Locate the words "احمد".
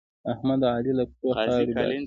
0.31-0.59